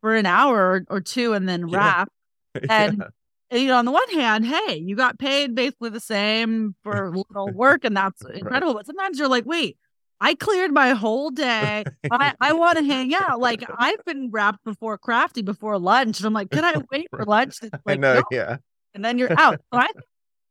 [0.00, 1.76] for an hour or, two and then Yeah.
[1.78, 2.08] wrap.
[2.70, 3.08] and- Yeah.
[3.50, 7.50] You know, on the one hand, hey, you got paid basically the same for little
[7.54, 8.74] work, and that's incredible.
[8.74, 9.78] But sometimes you're like, wait,
[10.20, 11.84] I cleared my whole day.
[12.10, 13.40] I, I want to hang out.
[13.40, 16.18] Like I've been wrapped before crafty before lunch.
[16.20, 17.56] And I'm like, can I wait for lunch?
[17.62, 18.22] It's I Like, know, no.
[18.30, 18.56] yeah.
[18.94, 19.60] And then you're out.
[19.72, 20.04] So I think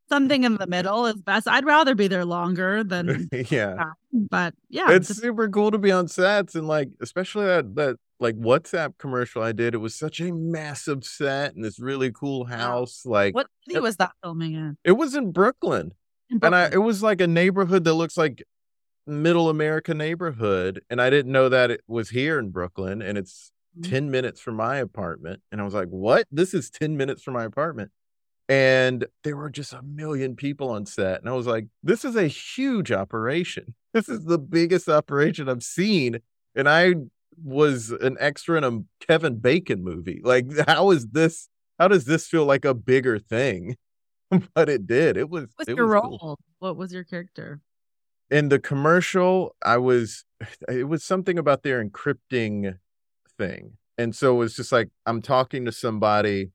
[0.08, 1.46] something in the middle is best.
[1.46, 3.90] I'd rather be there longer than yeah.
[4.12, 4.90] but yeah.
[4.90, 8.98] It's just- super cool to be on sets and like especially that that like WhatsApp
[8.98, 9.74] commercial I did.
[9.74, 13.02] It was such a massive set and this really cool house.
[13.06, 14.76] Like what city was that filming in?
[14.84, 15.92] it was in Brooklyn.
[16.30, 18.42] In And I it was like a neighborhood that looks like
[19.06, 20.82] middle America neighborhood.
[20.90, 23.88] And I didn't know that it was here in Brooklyn and it's Mhm.
[23.90, 25.40] 10 minutes from my apartment.
[25.52, 26.26] And I was like, what?
[26.32, 27.90] This is 10 minutes from my apartment.
[28.48, 31.20] And there were just a million people on set.
[31.20, 33.74] And I was like, this is a huge operation.
[33.94, 36.20] This is the biggest operation I've seen.
[36.54, 36.94] And I
[37.42, 40.20] was an extra in a Kevin Bacon movie.
[40.22, 41.48] Like, how is this?
[41.78, 43.76] How does this feel like a bigger thing?
[44.54, 45.16] but it did.
[45.16, 45.46] It was.
[45.56, 46.18] What's it your was role?
[46.18, 46.38] cool.
[46.58, 47.60] What was your character?
[48.30, 50.24] in the commercial i was
[50.68, 52.78] it was something about their encrypting
[53.38, 56.50] thing and so it was just like i'm talking to somebody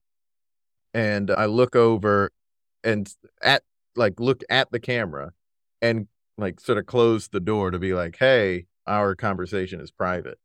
[0.93, 2.31] and i look over
[2.83, 3.63] and at
[3.95, 5.31] like look at the camera
[5.81, 10.37] and like sort of close the door to be like hey our conversation is private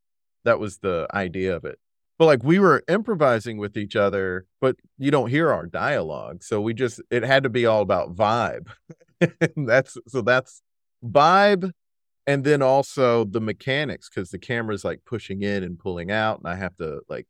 [0.49, 1.79] that was the idea of it
[2.19, 6.61] but like we were improvising with each other but you don't hear our dialogue so
[6.61, 8.69] we just it had to be all about vibe
[9.21, 10.63] and that's so that's
[11.05, 11.71] vibe
[12.27, 16.49] and then also the mechanics because the camera's like pushing in and pulling out and
[16.49, 17.27] i have to like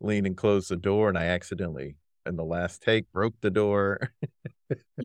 [0.00, 4.12] lean and close the door and i accidentally in the last take broke the door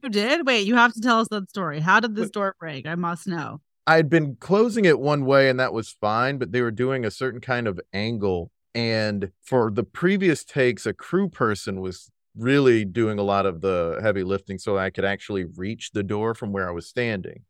[0.01, 0.45] You did?
[0.45, 1.79] Wait, you have to tell us that story.
[1.79, 2.85] How did this door break?
[2.85, 3.61] I must know.
[3.87, 7.11] I'd been closing it one way and that was fine but they were doing a
[7.11, 13.19] certain kind of angle and for the previous takes a crew person was really doing
[13.19, 16.67] a lot of the heavy lifting so i could actually reach the door from where
[16.67, 17.43] i was standing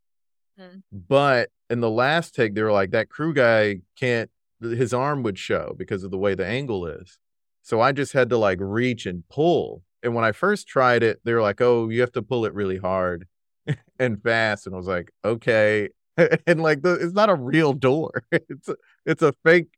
[0.60, 0.82] Mm.
[0.92, 5.38] But in the last take, they were like, that crew guy can't, his arm would
[5.38, 7.18] show because of the way the angle is.
[7.62, 9.82] So I just had to like reach and pull.
[10.02, 12.54] And when I first tried it, they were like, oh, you have to pull it
[12.54, 13.26] really hard
[13.98, 14.66] and fast.
[14.66, 15.88] And I was like, okay.
[16.46, 18.24] and like, the, it's not a real door.
[18.32, 19.68] It's a, it's a fake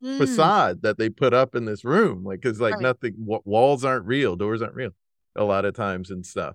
[0.00, 0.16] Mm.
[0.16, 2.22] facade that they put up in this room.
[2.22, 2.82] Like, cause like Right.
[2.82, 4.92] nothing, wa- walls aren't real, doors aren't real
[5.34, 6.54] a lot of times and stuff.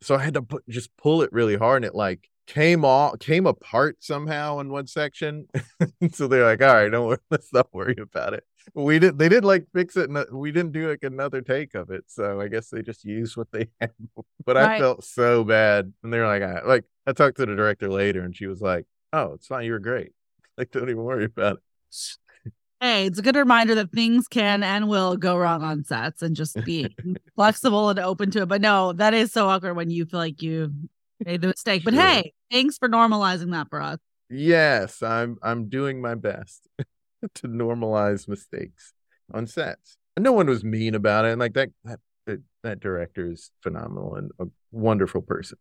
[0.00, 3.18] So I had to put, just pull it really hard and it like came off,
[3.18, 5.48] came apart somehow in one section.
[6.12, 8.44] so they're like, all right, don't worry, let's not worry about it.
[8.74, 10.08] We didn't, they didn't like fix it.
[10.08, 12.04] And we didn't do like another take of it.
[12.06, 13.90] So I guess they just used what they had.
[14.46, 15.92] But I felt so bad.
[16.04, 18.60] And they were like, I, like, I talked to the director later and she was
[18.60, 19.64] like, oh, it's fine.
[19.64, 20.12] You were great.
[20.56, 21.62] Like, don't even worry about it.
[22.80, 26.36] Hey, it's a good reminder that things can and will go wrong on sets and
[26.36, 26.94] just be
[27.34, 28.46] flexible and open to it.
[28.46, 30.70] But no, that is so awkward when you feel like you
[31.24, 31.82] made the mistake.
[31.82, 32.02] But Sure.
[32.02, 33.98] hey, thanks for normalizing that for us.
[34.28, 36.68] Yes, I'm I'm doing my best
[37.36, 38.92] to normalize mistakes
[39.32, 39.96] on sets.
[40.16, 41.30] And no one was mean about it.
[41.32, 45.56] And like that that that, that director is phenomenal and a wonderful person.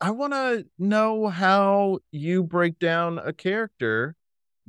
[0.00, 4.14] I want to know how you break down a character,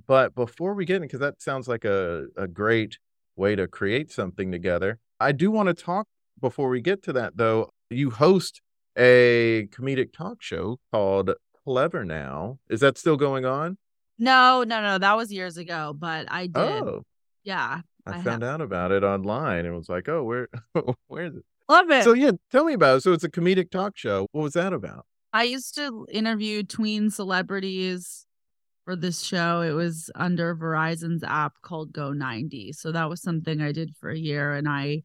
[0.05, 2.97] but before we get in, because that sounds like a, a great
[3.35, 4.99] way to create something together.
[5.19, 6.07] I do want to talk
[6.39, 7.71] before we get to that though.
[7.89, 8.61] You host
[8.97, 11.31] a comedic talk show called
[11.65, 12.59] Clevver Now.
[12.69, 13.77] Is that still going on?
[14.17, 14.97] No, no, no.
[14.97, 16.55] That was years ago, but I did.
[16.57, 17.03] Oh,
[17.43, 17.81] Yeah.
[18.05, 20.47] I, I found out about it online and was like, oh, where,
[21.07, 21.45] where is it?
[21.69, 22.03] Love it.
[22.03, 23.01] So yeah, tell me about it.
[23.01, 24.27] So it's a comedic talk show.
[24.31, 25.05] What was that about?
[25.33, 28.25] I used to interview tween celebrities
[28.85, 29.61] for this show.
[29.61, 32.71] It was under Verizon's app called Go 90.
[32.73, 35.03] So that was something I did for a year and I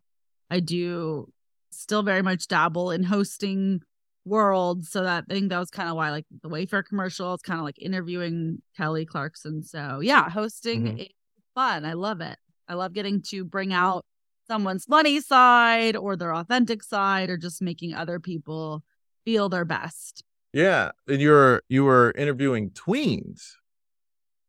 [0.50, 1.32] I do
[1.70, 3.80] still very much dabble in hosting
[4.24, 4.90] worlds.
[4.90, 7.58] So that I think that was kind of why like the Wayfair commercial, it's kind
[7.58, 9.62] of like interviewing Kelly Clarkson.
[9.64, 11.00] So yeah, hosting Mhm.
[11.00, 11.08] is
[11.54, 11.84] fun.
[11.84, 12.38] I love it.
[12.68, 14.04] I love getting to bring out
[14.52, 18.82] someone's funny side or their authentic side or just making other people
[19.24, 20.24] feel their best.
[20.52, 23.52] Yeah, and you're you were interviewing tweens.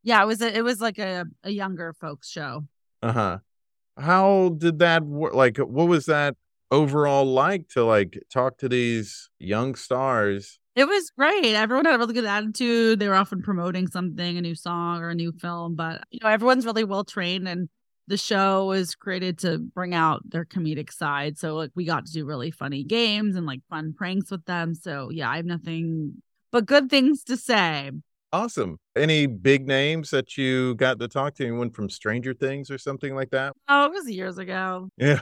[0.04, 2.66] Yeah, it was a, it was like a, a younger folks show.
[3.02, 3.38] Uh huh.
[3.98, 5.34] How did that work?
[5.34, 6.36] Like, what was that
[6.72, 11.54] overall like to like talk to these young stars It was great.
[11.54, 13.00] Everyone had a really good attitude.
[13.00, 16.30] They were often promoting something, a new song or a new film, but you know,
[16.30, 17.70] everyone's really well trained and
[18.08, 21.38] the show was created to bring out their comedic side.
[21.38, 24.76] So like we got to do really funny games and like fun pranks with them.
[24.76, 27.92] So yeah, I have nothing but good things to say.
[28.32, 28.78] Awesome.
[28.96, 31.44] Any big names that you got to talk to?
[31.46, 33.54] Anyone from Stranger Things or something like that?
[33.68, 34.90] Oh, it was years ago.
[34.98, 35.22] Yeah.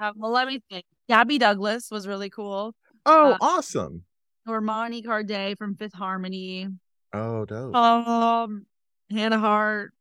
[0.00, 0.84] Uh, well, let me think.
[1.08, 2.74] Gabby Douglas was really cool.
[3.04, 4.02] Oh, Uh, awesome.
[4.46, 6.68] Normani Kordei from Fifth Harmony.
[7.12, 7.74] Oh, dope.
[7.74, 8.64] Um,
[9.10, 9.92] Hannah Hart,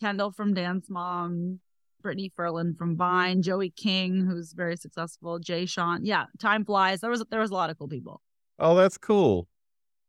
[0.00, 1.60] Kendall from Dance Mom,
[2.02, 6.04] Brittany Furlan from Vine, Joey King, who's very successful, Jay Sean.
[6.04, 7.00] Yeah, time flies.
[7.00, 8.20] There was there was a lot of cool people.
[8.58, 9.48] Oh, that's cool.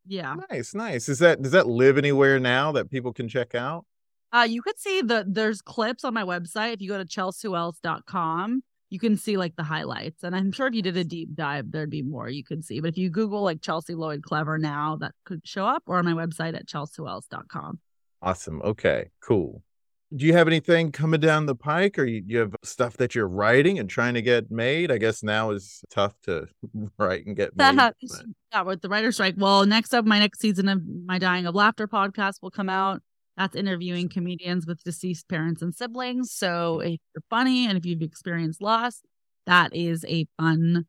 [0.06, 0.36] Yeah.
[0.52, 1.10] Nice, nice.
[1.10, 3.86] Is that does that live anywhere now that people can check out?
[4.34, 6.74] Uh you could see the there's clips on my website.
[6.74, 10.24] If you go to chelswhoelse.com, you can see like the highlights.
[10.24, 12.82] And I'm sure if you did a deep dive, there'd be more you could see.
[12.82, 16.06] But if you Google like Chelsea Lloyd Clevver Now, that could show up or on
[16.06, 17.80] my website at chelswhoelse.com.
[18.22, 18.62] Awesome.
[18.64, 19.64] Okay, cool.
[20.16, 23.28] Do you have anything coming down the pike or you, you have stuff that you're
[23.28, 24.92] writing and trying to get made?
[24.92, 26.48] I guess now is tough to
[26.98, 27.66] write and get made.
[28.52, 29.36] yeah, with the writer strike.
[29.38, 33.02] Well, next up, my next season of my Dying of Laughter podcast will come out.
[33.38, 36.32] That's interviewing comedians with deceased parents and siblings.
[36.32, 39.02] So if you're funny and if you've experienced loss,
[39.46, 40.86] that is a fun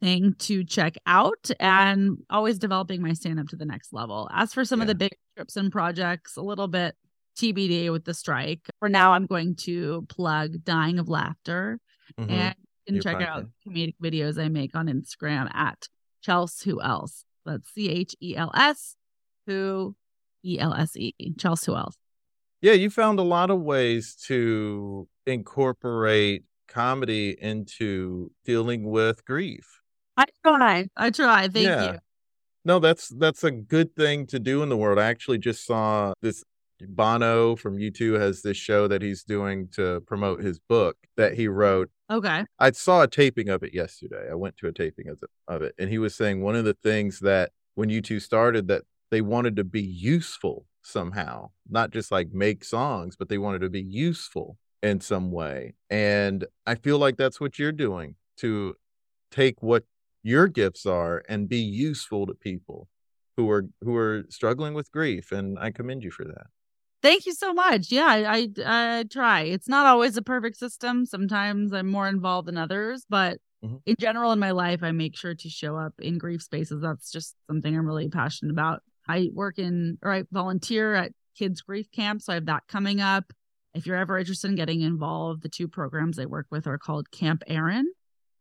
[0.00, 4.28] thing to check out and always developing my stand up to the next level.
[4.32, 6.94] As for some of the big trips and projects, a little bit
[7.36, 8.60] TBD with the strike.
[8.78, 11.78] For now, I'm going to plug Dying of Laughter
[12.18, 12.30] Mhm.
[12.30, 12.54] and
[12.86, 15.88] you can check out comedic videos I make on Instagram at
[16.26, 17.24] Chels Who Else.
[17.44, 18.96] That's C H E L S
[19.46, 19.94] Who
[20.44, 21.96] E L S E Chels Who Else.
[22.62, 29.80] Yeah, you found a lot of ways to incorporate comedy into dealing with grief.
[30.16, 30.88] I try.
[30.96, 31.42] I try.
[31.48, 31.92] Thank Yeah.
[31.92, 31.98] you.
[32.64, 34.98] No, that's that's a good thing to do in the world.
[34.98, 36.42] I actually just saw this
[36.80, 41.48] Bono from U2 has this show that he's doing to promote his book that he
[41.48, 41.90] wrote.
[42.10, 42.44] Okay.
[42.58, 44.28] I saw a taping of it yesterday.
[44.30, 46.64] I went to a taping of it, of it and he was saying one of
[46.64, 52.10] the things that when U2 started that they wanted to be useful somehow, not just
[52.10, 55.74] like make songs, but they wanted to be useful in some way.
[55.90, 58.74] And I feel like that's what you're doing to
[59.30, 59.84] take what
[60.22, 62.88] your gifts are and be useful to people
[63.36, 66.46] who are who are struggling with grief and I commend you for that.
[67.06, 67.92] Thank you so much.
[67.92, 69.42] Yeah, I, I I try.
[69.42, 71.06] It's not always a perfect system.
[71.06, 73.80] Sometimes I'm more involved than others, but Mhm.
[73.86, 76.82] in general in my life, I make sure to show up in grief spaces.
[76.82, 78.82] That's just something I'm really passionate about.
[79.06, 83.00] I work in or I volunteer at kids grief camp, so I have that coming
[83.00, 83.32] up.
[83.72, 87.12] If you're ever interested in getting involved, the two programs I work with are called
[87.12, 87.86] Camp Erin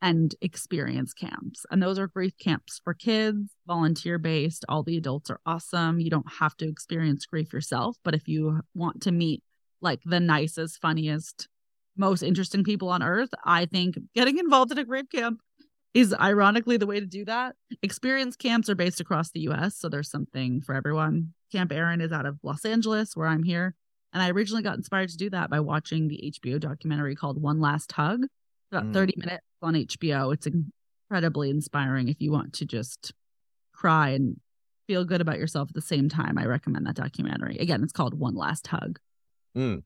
[0.01, 1.65] and experience camps.
[1.71, 4.65] And those are grief camps for kids, volunteer based.
[4.69, 5.99] All the adults are awesome.
[5.99, 9.41] You don't have to experience grief yourself, but if you want to meet
[9.81, 11.47] like the nicest, funniest,
[11.97, 15.39] most interesting people on earth, I think getting involved in a grief camp
[15.93, 17.55] is ironically the way to do that.
[17.81, 21.33] Experience camps are based across the US, so there's something for everyone.
[21.51, 23.75] Camp Erin is out of Los Angeles, where I'm here.
[24.11, 27.59] And I originally got inspired to do that by watching the HBO documentary called One
[27.59, 28.25] Last Hug.
[28.71, 28.93] About Mm.
[28.93, 30.31] 30 minutes on HBO.
[30.31, 33.13] It's incredibly inspiring if you want to just
[33.73, 34.39] cry and
[34.87, 36.37] feel good about yourself at the same time.
[36.37, 37.57] I recommend that documentary.
[37.57, 38.99] Again, it's called One Last Hug.
[39.55, 39.83] Mm.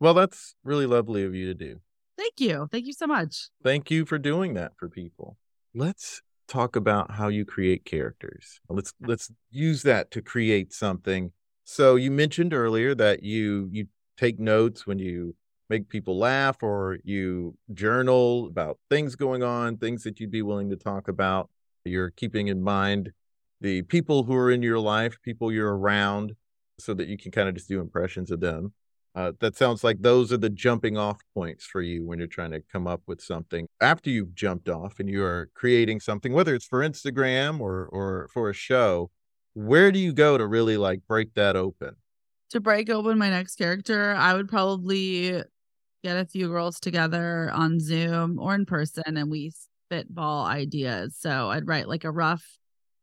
[0.00, 1.80] Well, that's really lovely of you to do.
[2.18, 2.68] Thank you.
[2.70, 3.48] Thank you so much.
[3.62, 5.38] Thank you for doing that for people.
[5.74, 8.60] Let's talk about how you create characters.
[8.68, 11.32] Let's let's use that to create something.
[11.64, 15.34] So you mentioned earlier that you you take notes when you
[15.72, 20.68] make people laugh or you journal about things going on, things that you'd be willing
[20.68, 21.48] to talk about.
[21.86, 23.12] You're keeping in mind
[23.62, 26.34] the people who are in your life, people you're around,
[26.78, 28.74] so that you can kind of just do impressions of them.
[29.14, 32.50] Uh, that sounds like those are the jumping off points for you when you're trying
[32.50, 36.54] to come up with something after you've jumped off and you are creating something, whether
[36.54, 39.10] it's for Instagram or or for a show.
[39.54, 41.96] Where do you go to really like break that open?
[42.50, 45.42] To break open my next character, I would probably
[46.02, 49.52] get a few girls together on Zoom or in person and we
[49.90, 51.16] spitball ideas.
[51.18, 52.44] So I'd write like a rough,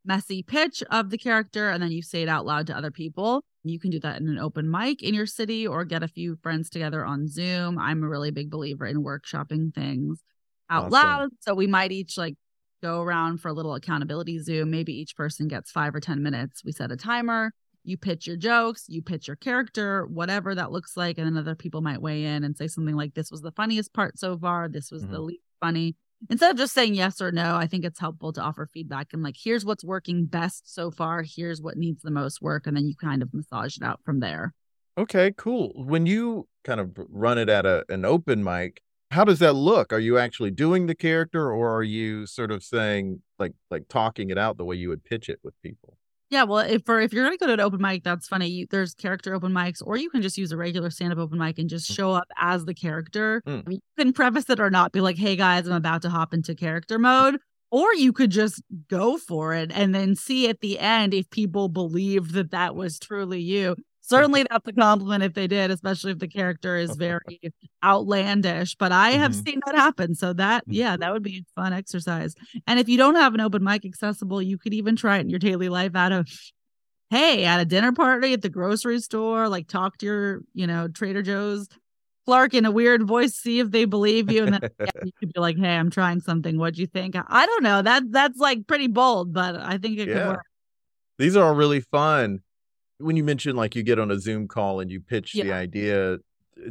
[0.05, 3.43] messy pitch of the character and then you say it out loud to other people.
[3.63, 6.37] You can do that in an open mic in your city or get a few
[6.41, 7.77] friends together on Zoom.
[7.77, 10.21] I'm a really big believer in workshopping things
[10.69, 10.91] out Awesome.
[10.91, 11.29] loud.
[11.41, 12.35] So we might each like
[12.81, 14.71] go around for a little accountability Zoom.
[14.71, 16.63] Maybe each person gets five or 10 minutes.
[16.63, 17.51] We set a timer.
[17.89, 21.17] You pitch your jokes, you pitch your character, whatever that looks like.
[21.17, 23.93] And then other people might weigh in and say something like, This was the funniest
[23.93, 24.67] part so far.
[24.69, 25.25] This was the Mhm.
[25.25, 25.95] least funny.
[26.29, 29.23] instead of just saying yes or no, I think it's helpful to offer feedback and
[29.23, 31.23] like, here's what's working best so far.
[31.23, 32.67] Here's what needs the most work.
[32.67, 34.53] And then you kind of massage it out from there.
[34.97, 35.71] Okay, cool.
[35.75, 38.81] When you kind of run it at a, an open mic,
[39.11, 39.93] how does that look?
[39.93, 44.29] Are you actually doing the character or are you sort of saying like like talking
[44.29, 45.97] it out the way you would pitch it with people?
[46.29, 48.47] Yeah, well, if for if you're gonna go to an open mic, that's funny.
[48.47, 51.39] You, there's character open mics, or you can just use a regular stand up open
[51.39, 53.41] mic and just show up as the character.
[53.47, 53.63] Mm.
[53.65, 56.09] I mean, you can preface it or not, be like, "Hey guys, I'm about to
[56.09, 57.37] hop into character mode,"
[57.71, 61.67] or you could just go for it and then see at the end if people
[61.67, 63.75] believe that that was truly you.
[64.09, 67.39] Certainly, that's a compliment if they did, especially if the character is very
[67.83, 68.75] outlandish.
[68.75, 69.45] But I have Mhm.
[69.45, 72.33] seen that happen, so that yeah, that would be a fun exercise.
[72.65, 75.29] And if you don't have an open mic accessible, you could even try it in
[75.29, 76.27] your daily life out of
[77.11, 80.87] hey, at a dinner party at the grocery store, like talk to your, you know,
[80.87, 81.67] Trader Joe's
[82.27, 84.43] clerk in a weird voice, see if they believe you.
[84.43, 86.59] And then yeah, you could be like, hey, I'm trying something.
[86.59, 87.15] What'd you think?
[87.15, 87.81] I don't know.
[87.81, 90.45] That that's like pretty bold, but I think it could work.
[91.17, 92.41] These are all really fun.
[92.99, 96.17] When you mention like you get on a Zoom call and you pitch the idea,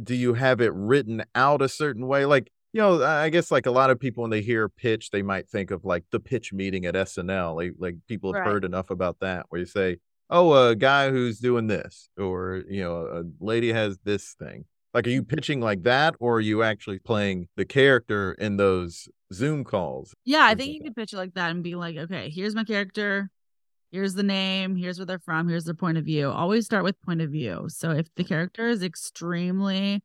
[0.03, 2.25] do you have it written out a certain way?
[2.25, 5.09] Like, you know, I I guess like a lot of people when they hear pitch,
[5.09, 7.55] they might think of like the pitch meeting at SNL.
[7.55, 8.51] Like, like people have Right.
[8.51, 9.97] heard enough about that where you say,
[10.29, 14.65] oh, a guy who's doing this, or, you know, a lady has this thing.
[14.93, 19.07] Like, are you pitching like that, or are you actually playing the character in those
[19.33, 20.13] Zoom calls?
[20.25, 22.63] Yeah, I think you could pitch it like that and be like, okay, here's my
[22.63, 23.29] character.
[23.91, 24.75] Here's the name.
[24.75, 25.47] Here's where they're from.
[25.49, 26.29] Here's their point of view.
[26.29, 27.65] Always start with point of view.
[27.69, 30.03] So if the character is extremely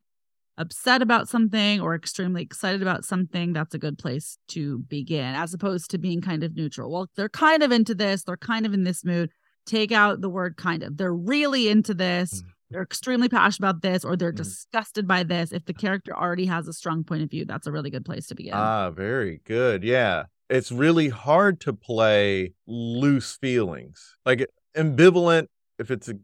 [0.57, 5.53] upset about something or extremely excited about something, that's a good place to begin, as
[5.53, 6.91] opposed to being kind of neutral.
[6.91, 8.23] Well, they're kind of into this.
[8.23, 9.31] They're kind of in this mood.
[9.67, 10.97] Take out the word kind of.
[10.97, 12.43] They're really into this.
[12.43, 12.47] Mm.
[12.71, 14.37] They're extremely passionate about this, or they're Mhm.
[14.37, 15.53] disgusted by this.
[15.53, 18.27] If the character already has a strong point of view, that's a really good place
[18.29, 18.55] to begin.
[18.55, 19.85] Ah, very good.
[19.85, 20.25] Yeah.
[20.51, 24.17] It's really hard to play loose feelings.
[24.27, 25.47] Like ambivalent,
[25.79, 26.15] if it's a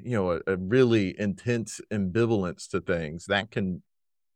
[0.00, 3.82] you know, a, a really intense ambivalence to things, that can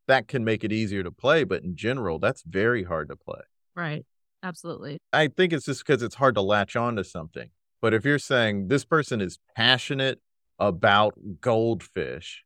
[0.09, 3.40] that can make it easier to play, but in general, that's very hard to play.
[3.74, 4.05] right.
[4.45, 4.99] Absolutely.
[5.12, 7.51] I think it's just because it's hard to latch on to something.
[7.80, 10.20] But if you're saying this person is passionate
[10.59, 12.43] about goldfish,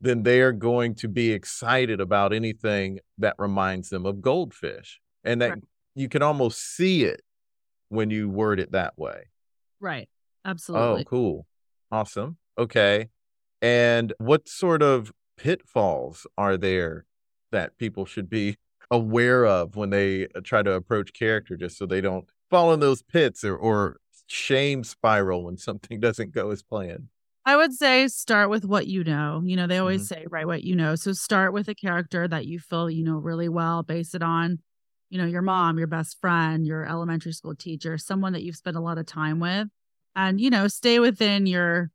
[0.00, 5.00] then they are going to be excited about anything that reminds them of goldfish.
[5.22, 5.64] And that Right.
[5.94, 7.22] You can almost see it
[7.88, 9.24] when you word it that way.
[9.80, 10.08] Right.
[10.44, 11.02] Absolutely.
[11.02, 11.46] Oh, cool.
[11.90, 12.38] Awesome.
[12.58, 13.08] Okay.
[13.60, 17.04] And what sort of pitfalls are there
[17.52, 18.56] that people should be
[18.90, 22.80] aware of when they uh, try to approach character just so they don't fall in
[22.80, 27.08] those pits or, or shame spiral when something doesn't go as planned?
[27.44, 29.42] I would say start with what you know.
[29.44, 30.08] You know, they always Mhm.
[30.08, 30.94] say, write what you know.
[30.94, 34.60] So start with a character that you feel you know really well, base it on,
[35.12, 38.78] you know, your mom, your best friend, your elementary school teacher, someone that you've spent
[38.78, 39.68] a lot of time with.
[40.16, 41.90] And, you know, stay within your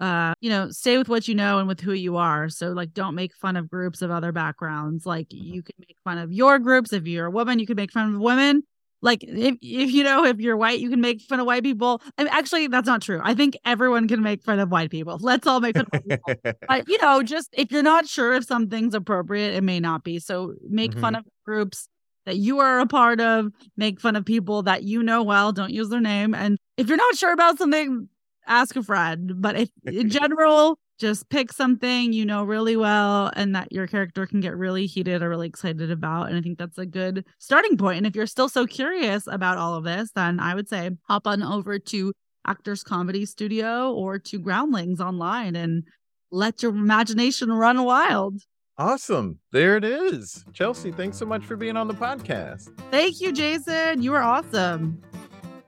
[0.00, 2.48] uh, you know, stay with what you know and with who you are.
[2.48, 5.04] So like don't make fun of groups of other backgrounds.
[5.04, 6.92] Like you can make fun of your groups.
[6.94, 8.62] If you're a woman, you can make fun of women.
[9.02, 12.00] Like if, if you know if you're white, you can make fun of white people.
[12.16, 13.20] I mean, actually, that's not true.
[13.22, 15.18] I think everyone can make fun of white people.
[15.20, 16.52] Let's all make fun of white people.
[16.66, 20.18] But you know, just if you're not sure if something's appropriate, it may not be.
[20.18, 21.89] So make fun of groups
[22.26, 23.52] that you are a part of.
[23.76, 25.52] Make fun of people that you know well.
[25.52, 26.34] Don't use their name.
[26.34, 28.08] And if you're not sure about something,
[28.46, 29.32] ask a friend.
[29.36, 34.26] But if in general, just pick something you know really well and that your character
[34.26, 36.28] can get really heated or really excited about.
[36.28, 37.98] And I think that's a good starting point.
[37.98, 41.26] And if you're still so curious about all of this, then I would say hop
[41.26, 42.12] on over to
[42.46, 45.84] Actors Comedy Studio or to Groundlings online and
[46.30, 48.42] let your imagination run wild.
[48.80, 49.38] Awesome.
[49.52, 50.42] There it is.
[50.54, 52.70] Chelsea, thanks so much for being on the podcast.
[52.90, 54.02] Thank you, Jason.
[54.02, 55.02] You are awesome.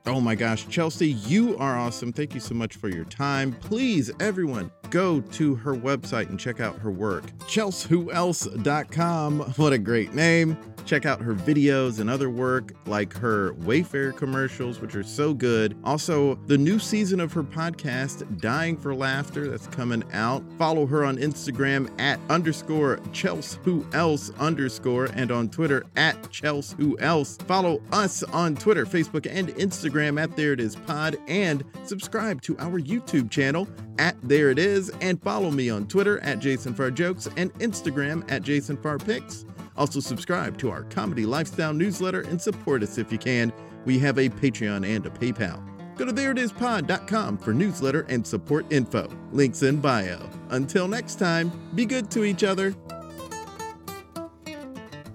[0.07, 2.11] Oh my gosh, Chelsea, you are awesome.
[2.11, 3.53] Thank you so much for your time.
[3.61, 7.25] Please, everyone, go to her website and check out her work.
[7.41, 9.39] ChelsWhoElse.com.
[9.57, 10.57] What a great name.
[10.85, 15.77] Check out her videos and other work like her Wayfair commercials, which are so good.
[15.83, 20.43] Also, the new season of her podcast, Dying for Laughter, that's coming out.
[20.57, 26.75] Follow her on Instagram at underscore Chels Who Else underscore and on Twitter at Chels
[26.77, 27.37] Who Else.
[27.37, 32.57] Follow us on Twitter, Facebook, and Instagram at There It Is Pod and subscribe to
[32.59, 33.67] our YouTube channel
[33.99, 38.29] at There It Is and follow me on Twitter at Jason Farr Jokes and Instagram
[38.31, 39.45] at Jason Farr Pics.
[39.75, 43.51] Also, subscribe to our comedy lifestyle newsletter and support us if you can.
[43.85, 45.61] We have a Patreon and a PayPal.
[45.95, 49.09] Go to thereitispod.com for newsletter and support info.
[49.31, 50.29] Links in bio.
[50.49, 52.75] Until next time, be good to each other.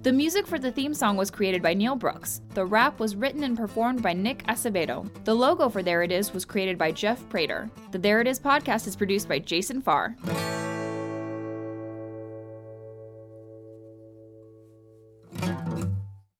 [0.03, 2.41] The music for the theme song was created by Neil Brooks.
[2.55, 5.11] The rap was written and performed by Nick Acevedo.
[5.25, 7.69] The logo for There It Is was created by Jeff Prater.
[7.91, 10.17] The There It Is podcast is produced by Jason Farr.